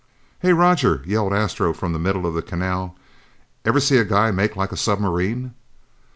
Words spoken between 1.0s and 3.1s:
yelled Astro from the middle of the canal,